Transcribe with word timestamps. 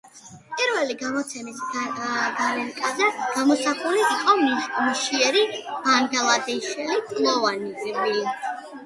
პირველი 0.59 0.93
გამოცემის 0.99 1.57
გარეკანზე 1.73 3.09
გამოსახული 3.35 4.01
იყო 4.15 4.35
მშიერი 4.47 5.45
ბანგლადეშელი 5.85 6.99
ლტოლვილი. 7.03 8.25